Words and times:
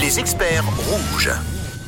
Les 0.00 0.18
experts 0.18 0.64
rouges. 0.64 1.30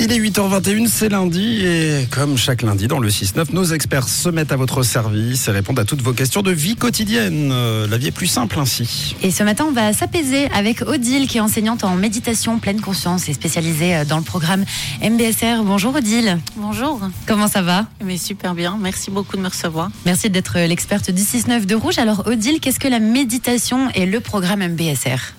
Il 0.02 0.10
est 0.12 0.18
8h21, 0.18 0.86
c'est 0.88 1.10
lundi 1.10 1.60
et 1.62 2.06
comme 2.10 2.38
chaque 2.38 2.62
lundi 2.62 2.88
dans 2.88 3.00
le 3.00 3.10
6-9, 3.10 3.52
nos 3.52 3.64
experts 3.64 4.08
se 4.08 4.30
mettent 4.30 4.50
à 4.50 4.56
votre 4.56 4.82
service 4.82 5.46
et 5.46 5.50
répondent 5.50 5.78
à 5.78 5.84
toutes 5.84 6.00
vos 6.00 6.14
questions 6.14 6.40
de 6.40 6.50
vie 6.50 6.74
quotidienne. 6.74 7.50
Euh, 7.52 7.86
La 7.86 7.98
vie 7.98 8.06
est 8.06 8.10
plus 8.10 8.26
simple 8.26 8.58
ainsi. 8.58 9.14
Et 9.22 9.30
ce 9.30 9.42
matin, 9.42 9.66
on 9.68 9.72
va 9.72 9.92
s'apaiser 9.92 10.50
avec 10.52 10.80
Odile, 10.88 11.28
qui 11.28 11.36
est 11.36 11.42
enseignante 11.42 11.84
en 11.84 11.96
méditation 11.96 12.58
pleine 12.58 12.80
conscience 12.80 13.28
et 13.28 13.34
spécialisée 13.34 13.94
euh, 13.94 14.04
dans 14.06 14.16
le 14.16 14.22
programme 14.24 14.64
MBSR. 15.02 15.64
Bonjour 15.64 15.94
Odile. 15.94 16.38
Bonjour. 16.56 16.98
Comment 17.26 17.48
ça 17.48 17.60
va? 17.60 17.86
Mais 18.02 18.16
super 18.16 18.54
bien. 18.54 18.78
Merci 18.80 19.10
beaucoup 19.10 19.36
de 19.36 19.42
me 19.42 19.48
recevoir. 19.48 19.90
Merci 20.06 20.30
d'être 20.30 20.54
euh, 20.56 20.66
l'experte 20.66 21.10
du 21.10 21.22
6-9 21.22 21.66
de 21.66 21.74
Rouge. 21.74 21.98
Alors 21.98 22.26
Odile, 22.26 22.60
qu'est-ce 22.60 22.80
que 22.80 22.88
la 22.88 23.00
méditation 23.00 23.90
et 23.94 24.06
le 24.06 24.20
programme 24.20 24.66
MBSR 24.66 25.34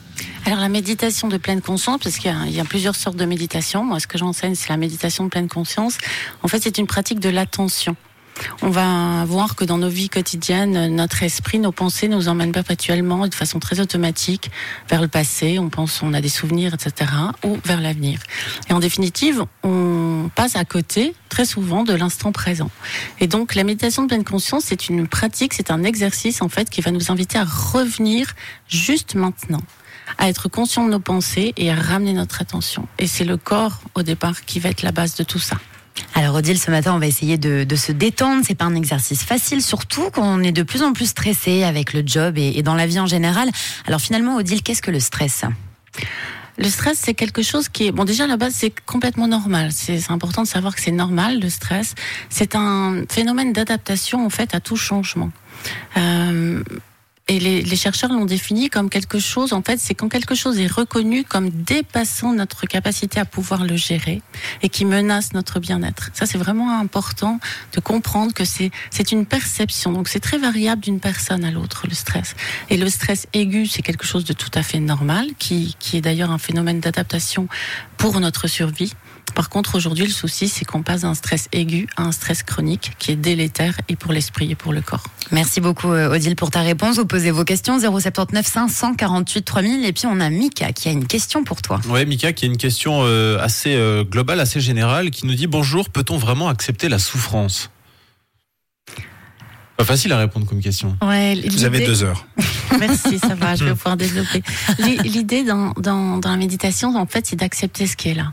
Alors 0.46 0.60
la 0.60 0.70
méditation 0.70 1.28
de 1.28 1.38
pleine 1.38 1.62
conscience, 1.62 2.00
parce 2.04 2.18
qu'il 2.18 2.34
y 2.50 2.60
a, 2.60 2.66
plusieurs 2.66 2.96
sortes 2.96 3.18
de 3.18 3.26
méditation. 3.26 3.84
Moi, 3.84 4.00
ce 4.00 4.08
que 4.08 4.18
j'enseigne, 4.18 4.56
c'est 4.56 4.70
la 4.70 4.78
méditation 4.78 5.24
de 5.24 5.30
pleine 5.30 5.48
conscience. 5.48 5.98
En 6.44 6.48
fait, 6.48 6.62
c'est 6.62 6.78
une 6.78 6.88
pratique 6.88 7.20
de 7.20 7.30
l'attention. 7.30 7.96
On 8.62 8.70
va 8.70 9.24
voir 9.26 9.56
que 9.56 9.66
dans 9.66 9.78
nos 9.78 9.90
vies 9.90 10.10
quotidiennes, 10.10 10.96
notre 10.96 11.22
esprit, 11.22 11.60
nos 11.60 11.72
pensées 11.72 12.08
nous 12.08 12.28
emmènent 12.28 12.52
perpétuellement 12.52 13.28
de 13.28 13.36
façon 13.36 13.60
très 13.60 13.80
automatique 13.80 14.50
vers 14.90 15.02
le 15.02 15.08
passé. 15.08 15.60
On 15.60 15.70
pense, 15.70 16.02
on 16.02 16.14
a 16.14 16.22
des 16.22 16.30
souvenirs, 16.30 16.74
etc., 16.74 17.12
ou 17.44 17.58
vers 17.66 17.82
l'avenir. 17.82 18.20
Et 18.70 18.74
en 18.74 18.80
définitive, 18.80 19.46
on 19.64 19.91
passe 20.30 20.56
à 20.56 20.66
côté 20.66 21.14
très 21.30 21.46
souvent 21.46 21.84
de 21.84 21.94
l'instant 21.94 22.32
présent. 22.32 22.70
Et 23.20 23.28
donc, 23.28 23.56
la 23.56 23.64
méditation 23.64 24.04
de 24.04 24.08
pleine 24.08 24.24
conscience, 24.24 24.64
c'est 24.66 24.90
une 24.90 25.08
pratique, 25.08 25.54
c'est 25.54 25.72
un 25.72 25.84
exercice 25.84 26.42
en 26.42 26.50
fait 26.50 26.70
qui 26.70 26.82
va 26.82 26.92
nous 26.92 27.12
inviter 27.12 27.38
à 27.38 27.46
revenir 27.46 28.34
juste 28.68 29.16
maintenant 29.16 29.62
à 30.18 30.28
être 30.28 30.50
conscient 30.50 30.86
de 30.86 30.92
nos 30.92 31.00
pensées 31.00 31.54
et 31.58 31.72
à 31.72 31.76
ramener 31.76 32.14
notre 32.14 32.42
attention. 32.42 32.88
Et 33.00 33.08
c'est 33.08 33.24
le 33.24 33.38
corps, 33.38 33.82
au 33.96 34.04
départ, 34.04 34.44
qui 34.46 34.60
va 34.60 34.70
être 34.70 34.82
la 34.82 34.92
base 34.92 35.16
de 35.16 35.24
tout 35.24 35.40
ça. 35.40 35.58
Alors 36.16 36.36
Odile, 36.36 36.60
ce 36.60 36.72
matin, 36.72 36.94
on 36.94 37.00
va 37.00 37.08
essayer 37.08 37.38
de, 37.38 37.76
se 37.76 37.92
détendre. 37.92 38.44
C'est 38.46 38.56
pas 38.56 38.66
un 38.66 38.76
exercice 38.76 39.24
facile, 39.24 39.62
surtout 39.62 40.10
quand 40.12 40.24
on 40.24 40.42
est 40.42 40.52
de 40.52 40.64
plus 40.64 40.84
en 40.84 40.94
plus 40.94 41.08
stressé 41.08 41.64
avec 41.64 41.94
le 41.94 42.04
job 42.06 42.38
et 42.38 42.62
dans 42.64 42.76
la 42.76 42.88
vie 42.88 43.00
en 43.00 43.08
général. 43.08 43.50
Alors 43.86 44.02
finalement, 44.02 44.36
Odile, 44.36 44.64
qu'est-ce 44.64 44.82
que 44.82 44.92
le 44.92 45.00
stress? 45.00 45.46
Le 46.62 46.70
stress, 46.70 47.00
c'est 47.02 47.16
quelque 47.16 47.42
chose 47.42 47.70
qui 47.70 47.88
est... 47.88 47.92
Bon, 47.92 48.06
déjà, 48.06 48.26
à 48.26 48.28
la 48.28 48.38
base, 48.38 48.54
c'est 48.54 48.74
complètement 48.86 49.28
normal. 49.28 49.72
C'est 49.72 50.12
important 50.12 50.44
de 50.44 50.48
savoir 50.48 50.76
que 50.76 50.82
c'est 50.82 50.92
normal, 50.92 51.40
le 51.40 51.50
stress. 51.50 51.96
C'est 52.30 52.56
un 52.56 53.04
phénomène 53.10 53.52
d'adaptation, 53.52 54.24
en 54.24 54.30
fait, 54.30 54.54
à 54.54 54.60
tout 54.60 54.76
changement. 54.76 55.32
Euh, 55.98 56.64
et 57.32 57.40
les, 57.40 57.76
chercheurs 57.78 58.12
l'ont 58.12 58.26
défini 58.26 58.70
comme 58.70 58.90
quelque 58.90 59.18
chose, 59.18 59.54
en 59.54 59.62
fait, 59.62 59.80
c'est 59.80 59.96
quand 59.96 60.10
quelque 60.10 60.36
chose 60.36 60.60
est 60.60 60.68
reconnu 60.68 61.24
comme 61.24 61.50
dépassant 61.50 62.34
notre 62.34 62.66
capacité 62.66 63.22
à 63.22 63.26
pouvoir 63.26 63.64
le 63.64 63.78
gérer 63.78 64.22
et 64.62 64.68
qui 64.68 64.84
menace 64.84 65.32
notre 65.32 65.62
bien-être. 65.62 66.10
Ça, 66.14 66.26
c'est 66.26 66.38
vraiment 66.38 66.78
important 66.78 67.40
de 67.72 67.80
comprendre 67.80 68.34
que 68.34 68.44
c'est 68.44 68.72
une 69.14 69.26
perception. 69.26 69.94
Donc, 69.94 70.10
c'est 70.10 70.20
très 70.20 70.40
variable 70.40 70.82
d'une 70.82 71.00
personne 71.00 71.46
à 71.46 71.52
l'autre, 71.52 71.86
le 71.88 71.96
stress. 71.96 72.36
Et 72.70 72.76
le 72.76 72.90
stress 72.90 73.28
aigu, 73.32 73.66
c'est 73.66 73.82
quelque 73.82 74.06
chose 74.06 74.26
de 74.26 74.34
tout 74.34 74.52
à 74.54 74.62
fait 74.62 74.82
normal, 74.82 75.28
qui 75.40 75.78
est 75.94 76.02
d'ailleurs 76.02 76.32
un 76.32 76.38
phénomène 76.38 76.82
d'adaptation 76.82 77.48
pour 77.96 78.20
notre 78.20 78.48
survie. 78.48 78.92
Par 79.34 79.50
contre, 79.50 79.76
aujourd'hui, 79.76 80.06
le 80.06 80.12
souci, 80.12 80.48
c'est 80.48 80.66
qu'on 80.66 80.84
passe 80.84 81.02
d'un 81.02 81.14
stress 81.14 81.48
aigu 81.52 81.88
à 81.98 82.04
un 82.04 82.12
stress 82.12 82.44
chronique 82.44 82.92
qui 83.00 83.12
est 83.12 83.16
délétère 83.16 83.76
et 83.90 83.96
pour 83.96 84.12
l'esprit 84.14 84.52
et 84.52 84.56
pour 84.56 84.74
le 84.74 84.82
corps. 84.82 85.04
Merci 85.32 85.62
beaucoup 85.62 85.92
euh, 85.92 86.14
Odile 86.14 86.36
pour 86.36 86.52
ta 86.52 86.62
réponse. 86.62 86.98
Vous 86.98 87.06
posez 87.06 87.32
vos 87.32 87.44
questions 87.46 87.80
079 87.80 88.46
548 88.46 89.44
3000 89.44 89.86
et 89.86 89.94
puis 89.94 90.06
on 90.06 90.20
a 90.20 90.30
Mika 90.30 90.72
qui 90.74 90.90
a 90.90 90.92
une 90.92 91.08
question 91.08 91.44
pour 91.44 91.62
toi. 91.62 91.80
Ouais, 91.88 92.06
Mika, 92.06 92.34
qui 92.34 92.46
a 92.46 92.48
une 92.48 92.58
question 92.58 93.02
euh, 93.04 93.40
assez 93.40 93.74
euh, 93.76 94.04
globale, 94.04 94.40
assez 94.40 94.60
générale, 94.60 95.12
qui 95.12 95.26
nous 95.26 95.34
dit 95.36 95.48
bonjour, 95.48 95.90
peut-on 95.90 96.18
vraiment 96.18 96.50
accepter 96.50 96.90
la 96.90 97.00
souffrance? 97.00 97.70
Pas 99.78 99.86
facile 99.86 100.12
à 100.14 100.18
répondre 100.20 100.46
comme 100.46 100.62
question. 100.62 100.96
Ouais, 101.02 101.36
Vous 101.50 101.64
avez 101.64 101.86
deux 101.86 102.04
heures. 102.04 102.28
Merci, 102.80 103.18
ça 103.18 103.34
va, 103.34 103.56
je 103.56 103.66
vais 103.66 103.74
pouvoir 103.74 103.98
développer. 103.98 104.44
L'i- 104.78 104.98
L'idée 105.10 105.44
dans, 105.44 105.72
dans, 105.72 106.18
dans 106.18 106.30
la 106.30 106.38
méditation, 106.38 106.96
en 106.96 107.06
fait, 107.08 107.26
c'est 107.26 107.36
d'accepter 107.36 107.88
ce 107.88 107.96
qui 107.96 108.10
est 108.10 108.14
là. 108.14 108.32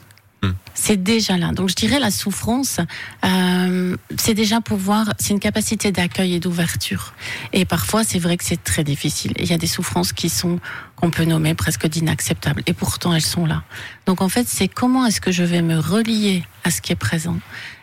C'est 0.81 1.03
déjà 1.03 1.37
là. 1.37 1.51
Donc, 1.51 1.69
je 1.69 1.75
dirais 1.75 1.99
la 1.99 2.13
souffrance, 2.13 2.79
euh, 3.25 3.97
c'est 4.17 4.35
déjà 4.35 4.61
pouvoir, 4.61 5.13
c'est 5.19 5.31
une 5.31 5.41
capacité 5.41 5.91
d'accueil 5.91 6.35
et 6.35 6.41
d'ouverture. 6.41 7.15
Et 7.53 7.65
parfois, 7.65 8.05
c'est 8.05 8.21
vrai 8.21 8.37
que 8.37 8.45
c'est 8.45 8.63
très 8.63 8.85
difficile. 8.85 9.33
Il 9.39 9.47
y 9.47 9.53
a 9.53 9.59
des 9.59 9.67
souffrances 9.67 10.13
qui 10.13 10.29
sont 10.29 10.61
qu'on 10.95 11.11
peut 11.11 11.25
nommer 11.25 11.55
presque 11.55 11.89
d'inacceptables. 11.89 12.63
Et 12.67 12.75
pourtant, 12.75 13.13
elles 13.13 13.23
sont 13.23 13.45
là. 13.45 13.65
Donc, 14.07 14.23
en 14.23 14.29
fait, 14.29 14.47
c'est 14.47 14.69
comment 14.69 15.05
est-ce 15.05 15.21
que 15.21 15.33
je 15.33 15.43
vais 15.43 15.63
me 15.63 15.79
relier 15.79 16.45
à 16.63 16.71
ce 16.71 16.81
qui 16.81 16.93
est 16.93 16.97
présent 16.97 17.37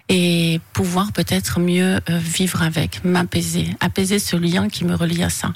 et 0.07 0.59
pouvoir 0.73 1.11
peut-être 1.11 1.59
mieux 1.59 1.99
euh, 2.09 2.17
vivre 2.19 2.61
avec, 2.61 3.03
m'apaiser, 3.03 3.75
apaiser 3.79 4.19
ce 4.19 4.35
lien 4.35 4.69
qui 4.69 4.85
me 4.85 4.93
relie 4.93 5.23
à 5.23 5.29
ça. 5.29 5.51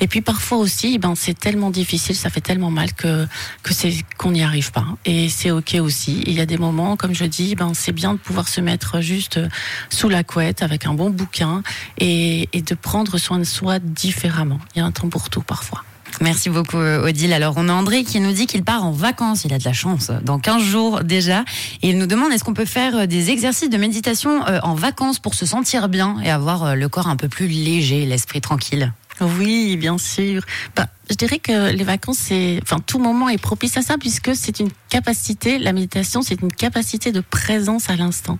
Et 0.00 0.08
puis 0.08 0.22
parfois 0.22 0.58
aussi, 0.58 0.98
ben 0.98 1.14
c'est 1.14 1.38
tellement 1.38 1.70
difficile, 1.70 2.16
ça 2.16 2.28
fait 2.28 2.40
tellement 2.40 2.70
mal 2.70 2.92
que 2.94 3.26
que 3.62 3.72
c'est 3.72 3.94
qu'on 4.18 4.32
n'y 4.32 4.42
arrive 4.42 4.72
pas. 4.72 4.86
Et 5.04 5.28
c'est 5.28 5.52
ok 5.52 5.76
aussi. 5.80 6.24
Il 6.26 6.32
y 6.32 6.40
a 6.40 6.46
des 6.46 6.58
moments, 6.58 6.81
comme 6.98 7.14
je 7.14 7.24
dis, 7.24 7.54
ben 7.54 7.72
c'est 7.74 7.92
bien 7.92 8.14
de 8.14 8.18
pouvoir 8.18 8.48
se 8.48 8.60
mettre 8.60 9.00
juste 9.00 9.38
euh, 9.38 9.48
sous 9.88 10.08
la 10.08 10.24
couette 10.24 10.62
avec 10.62 10.86
un 10.86 10.94
bon 10.94 11.10
bouquin 11.10 11.62
et, 11.98 12.48
et 12.52 12.62
de 12.62 12.74
prendre 12.74 13.18
soin 13.18 13.38
de 13.38 13.44
soi 13.44 13.78
différemment. 13.78 14.58
Il 14.74 14.78
y 14.78 14.82
a 14.82 14.84
un 14.84 14.92
temps 14.92 15.08
pour 15.08 15.30
tout 15.30 15.42
parfois. 15.42 15.84
Merci 16.20 16.50
beaucoup 16.50 16.76
euh, 16.76 17.08
Odile. 17.08 17.32
Alors 17.32 17.54
on 17.56 17.68
a 17.68 17.72
André 17.72 18.04
qui 18.04 18.20
nous 18.20 18.32
dit 18.32 18.46
qu'il 18.46 18.64
part 18.64 18.84
en 18.84 18.92
vacances, 18.92 19.44
il 19.44 19.54
a 19.54 19.58
de 19.58 19.64
la 19.64 19.72
chance, 19.72 20.10
euh, 20.10 20.20
dans 20.22 20.38
15 20.38 20.62
jours 20.62 21.04
déjà. 21.04 21.44
Et 21.82 21.90
il 21.90 21.98
nous 21.98 22.06
demande 22.06 22.32
est-ce 22.32 22.44
qu'on 22.44 22.54
peut 22.54 22.64
faire 22.64 23.06
des 23.06 23.30
exercices 23.30 23.70
de 23.70 23.78
méditation 23.78 24.42
en 24.62 24.74
vacances 24.74 25.18
pour 25.18 25.34
se 25.34 25.46
sentir 25.46 25.88
bien 25.88 26.16
et 26.24 26.30
avoir 26.30 26.76
le 26.76 26.88
corps 26.88 27.08
un 27.08 27.16
peu 27.16 27.28
plus 27.28 27.46
léger, 27.46 28.04
l'esprit 28.06 28.40
tranquille? 28.40 28.92
Oui, 29.20 29.76
bien 29.76 29.98
sûr. 29.98 30.42
Bah, 30.76 30.86
je 31.12 31.16
dirais 31.16 31.38
que 31.38 31.70
les 31.70 31.84
vacances, 31.84 32.18
c'est, 32.18 32.58
enfin, 32.62 32.78
tout 32.84 32.98
moment 32.98 33.28
est 33.28 33.38
propice 33.38 33.76
à 33.76 33.82
ça 33.82 33.98
puisque 33.98 34.34
c'est 34.34 34.60
une 34.60 34.70
capacité, 34.88 35.58
la 35.58 35.72
méditation, 35.72 36.22
c'est 36.22 36.40
une 36.40 36.52
capacité 36.52 37.12
de 37.12 37.20
présence 37.20 37.90
à 37.90 37.96
l'instant. 37.96 38.38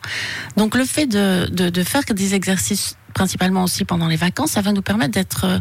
Donc, 0.56 0.74
le 0.74 0.84
fait 0.84 1.06
de, 1.06 1.48
de, 1.50 1.68
de 1.68 1.82
faire 1.84 2.02
des 2.04 2.34
exercices 2.34 2.96
principalement 3.12 3.64
aussi 3.64 3.84
pendant 3.84 4.08
les 4.08 4.16
vacances, 4.16 4.52
ça 4.52 4.60
va 4.60 4.72
nous 4.72 4.82
permettre 4.82 5.12
d'être 5.12 5.44
euh, 5.44 5.58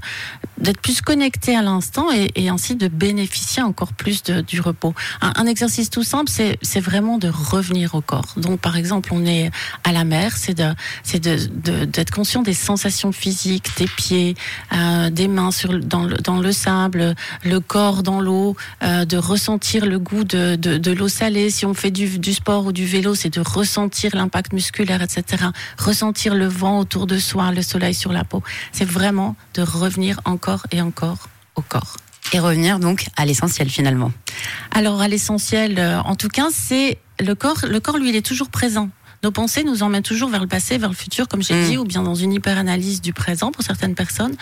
d'être 0.62 0.80
plus 0.80 1.02
connecté 1.02 1.56
à 1.56 1.62
l'instant 1.62 2.08
et, 2.12 2.50
ainsi 2.50 2.76
de 2.76 2.88
bénéficier 2.88 3.64
encore 3.64 3.94
plus 3.94 4.24
du 4.24 4.62
repos. 4.62 4.94
Un, 5.22 5.46
exercice 5.46 5.90
tout 5.90 6.04
simple, 6.04 6.30
c'est 6.30 6.80
vraiment 6.80 7.18
de 7.18 7.30
revenir 7.30 7.96
au 7.96 8.02
corps. 8.02 8.34
Donc 8.38 8.60
par 8.60 8.78
exemple, 8.78 9.10
on 9.12 9.26
est 9.26 9.50
à 9.84 9.92
la 9.92 10.04
mer, 10.04 10.38
c'est 10.38 10.54
de 10.54 10.70
c'est 11.04 11.20
de 11.20 11.86
d'être 11.86 12.12
conscient 12.12 12.42
des 12.42 12.54
sensations 12.54 13.12
physiques, 13.12 13.70
des 13.78 13.88
pieds, 13.88 14.36
euh, 14.74 15.10
des 15.10 15.28
mains 15.28 15.52
sur 15.52 15.78
dans 15.80 16.04
le 16.04 16.18
dans 16.18 16.40
le 16.40 16.52
sable, 16.52 17.16
le 17.44 17.60
corps 17.60 18.04
dans 18.04 18.22
l'eau, 18.22 18.56
euh, 18.84 19.06
de 19.06 19.18
ressentir 19.18 19.86
le 19.86 19.98
goût 19.98 20.24
de 20.24 20.56
de, 20.56 20.78
de 20.78 20.92
l'eau 20.92 21.08
salée. 21.08 21.50
Si 21.50 21.66
on 21.66 21.74
fait 21.74 21.92
du 21.92 22.20
du 22.20 22.34
sport 22.34 22.68
ou 22.68 22.72
du 22.72 22.86
vélo, 22.86 23.16
c'est 23.16 23.34
de 23.34 23.42
ressentir 23.42 24.16
l'impact 24.16 24.54
musculaire, 24.54 25.02
etc. 25.02 25.46
Ressentir 25.78 26.36
le 26.36 26.48
vent 26.48 26.80
autour 26.80 27.08
de 27.08 27.18
soi, 27.18 27.41
le 27.50 27.64
soleil 27.64 27.96
sur 27.96 28.12
la 28.14 28.24
peau. 28.24 28.44
C'est 28.72 28.86
vraiment 28.88 29.36
de 29.56 29.64
revenir 29.64 30.20
encore 30.26 30.68
et 30.72 30.82
encore 30.82 31.30
au 31.56 31.62
corps. 31.62 31.98
et 32.34 32.40
revenir 32.40 32.78
donc 32.80 33.08
à 33.18 33.26
l'essentiel 33.26 33.70
finalement. 33.70 34.12
Alors 34.72 35.02
à 35.02 35.08
l'essentiel, 35.08 35.80
euh, 35.80 36.00
en 36.02 36.16
tout 36.16 36.28
cas, 36.30 36.48
c'est 36.54 37.00
le 37.20 37.34
corps. 37.36 37.58
Le 37.68 37.80
corps, 37.80 37.98
lui, 37.98 38.10
il 38.10 38.16
est 38.16 38.26
toujours 38.26 38.50
présent. 38.50 38.90
Nos 39.24 39.32
pensées 39.32 39.64
nous 39.64 39.84
emmènent 39.84 40.02
toujours 40.02 40.30
vers 40.30 40.42
le 40.42 40.48
passé, 40.48 40.78
vers 40.80 40.90
le 40.90 40.96
futur, 40.96 41.28
comme 41.28 41.44
j'ai 41.44 41.54
Mm. 41.54 41.68
dit, 41.70 41.78
ou 41.78 41.84
bien 41.84 42.02
dans 42.02 42.16
une 42.16 42.34
hyper-analyse 42.34 43.02
du 43.02 43.14
présent 43.14 43.52
pour 43.52 43.64
certaines 43.64 43.94
personnes. 43.96 44.36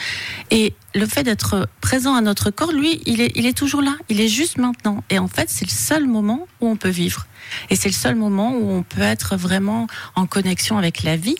Et 0.51 0.73
le 0.95 1.05
fait 1.05 1.23
d'être 1.23 1.67
présent 1.81 2.15
à 2.15 2.21
notre 2.21 2.49
corps, 2.49 2.71
lui, 2.71 3.01
il 3.05 3.19
est, 3.21 3.31
il 3.35 3.45
est 3.45 3.57
toujours 3.57 3.81
là. 3.81 3.95
Il 4.07 4.21
est 4.21 4.29
juste 4.29 4.57
maintenant. 4.57 5.03
Et 5.09 5.19
en 5.19 5.27
fait, 5.27 5.49
c'est 5.49 5.65
le 5.65 5.71
seul 5.75 6.05
moment 6.07 6.47
où 6.61 6.67
on 6.69 6.75
peut 6.77 6.89
vivre. 6.89 7.25
Et 7.69 7.75
c'est 7.75 7.89
le 7.89 7.93
seul 7.95 8.15
moment 8.15 8.53
où 8.55 8.69
on 8.71 8.83
peut 8.83 9.01
être 9.01 9.35
vraiment 9.35 9.87
en 10.15 10.25
connexion 10.27 10.77
avec 10.77 11.03
la 11.03 11.17
vie. 11.17 11.35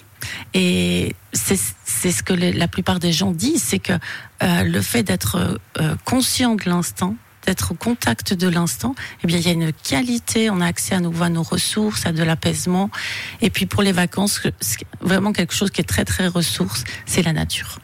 Et 0.53 1.15
c'est 1.33 2.11
ce 2.11 2.23
que 2.23 2.33
la 2.33 2.67
plupart 2.67 2.99
des 2.99 3.11
gens 3.11 3.31
disent, 3.31 3.63
c'est 3.63 3.79
que 3.79 3.93
euh, 4.43 4.63
le 4.63 4.81
fait 4.81 5.03
d'être 5.03 5.59
euh, 5.79 5.95
conscient 6.05 6.55
de 6.55 6.69
l'instant, 6.69 7.15
d'être 7.45 7.71
au 7.71 7.75
contact 7.75 8.33
de 8.33 8.47
l'instant, 8.47 8.95
eh 9.23 9.27
bien, 9.27 9.37
il 9.37 9.45
y 9.45 9.49
a 9.49 9.53
une 9.53 9.73
qualité, 9.73 10.49
on 10.49 10.61
a 10.61 10.65
accès 10.65 10.95
à 10.95 10.99
nouveau 10.99 11.23
à 11.23 11.29
nos 11.29 11.43
ressources, 11.43 12.05
à 12.05 12.11
de 12.11 12.23
l'apaisement. 12.23 12.89
Et 13.41 13.49
puis 13.49 13.65
pour 13.65 13.81
les 13.83 13.91
vacances, 13.91 14.41
vraiment 15.01 15.33
quelque 15.33 15.53
chose 15.53 15.71
qui 15.71 15.81
est 15.81 15.85
très 15.85 16.05
très 16.05 16.27
ressource, 16.27 16.83
c'est 17.05 17.23
la 17.23 17.33
nature. 17.33 17.79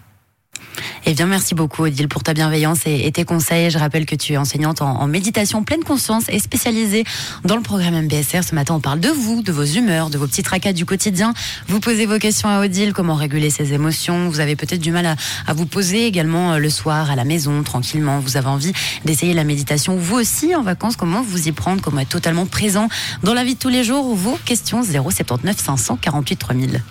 Eh 1.08 1.14
bien, 1.14 1.28
merci 1.28 1.54
beaucoup, 1.54 1.84
Odile, 1.84 2.08
pour 2.08 2.24
ta 2.24 2.34
bienveillance 2.34 2.80
et, 2.88 3.12
tes 3.12 3.26
conseils. 3.26 3.70
Je 3.70 3.78
rappelle 3.78 4.08
que 4.08 4.16
tu 4.16 4.34
es 4.34 4.38
enseignante 4.38 4.82
en, 4.82 5.06
méditation 5.06 5.64
pleine 5.64 5.84
conscience 5.84 6.24
et 6.30 6.40
spécialisée 6.40 7.04
dans 7.44 7.56
le 7.56 7.62
programme 7.62 7.94
MBSR. 8.06 8.44
Ce 8.44 8.56
matin, 8.56 8.74
on 8.74 8.80
parle 8.80 9.00
de 9.00 9.10
vous, 9.10 9.44
de 9.44 9.52
vos 9.52 9.64
humeurs, 9.64 10.10
de 10.10 10.18
vos 10.18 10.26
petits 10.26 10.42
tracas 10.42 10.74
du 10.74 10.84
quotidien. 10.84 11.36
Vous 11.68 11.80
posez 11.80 12.08
vos 12.08 12.18
questions 12.18 12.50
à 12.50 12.60
Odile, 12.60 12.92
comment 12.92 13.14
réguler 13.14 13.52
ses 13.52 13.74
émotions. 13.74 14.30
Vous 14.30 14.40
avez 14.40 14.56
peut-être 14.56 14.82
du 14.82 14.90
mal 14.90 15.06
à, 15.06 15.16
à, 15.46 15.54
vous 15.54 15.68
poser 15.68 16.08
également 16.08 16.54
euh, 16.54 16.58
le 16.58 16.72
soir 16.72 17.12
à 17.12 17.16
la 17.16 17.24
maison, 17.24 17.62
tranquillement. 17.62 18.20
Vous 18.20 18.36
avez 18.36 18.48
envie 18.48 18.74
d'essayer 19.06 19.36
la 19.36 19.44
méditation. 19.44 19.96
Vous 19.98 20.16
aussi, 20.16 20.56
en 20.56 20.64
vacances, 20.64 20.96
comment 20.96 21.22
vous 21.22 21.48
y 21.48 21.52
prendre, 21.52 21.84
comment 21.84 22.00
être 22.00 22.10
totalement 22.10 22.48
présent 22.48 22.90
dans 23.22 23.36
la 23.36 23.44
vie 23.44 23.54
de 23.54 23.60
tous 23.60 23.70
les 23.70 23.84
jours. 23.84 24.16
Vos 24.16 24.40
questions 24.44 24.82
079 24.82 25.56
548 25.56 26.36
3000. 26.36 26.82